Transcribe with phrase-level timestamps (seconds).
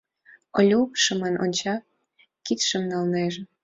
[0.57, 1.75] —Олю шыман онча,
[2.45, 3.41] кидшым налнеже.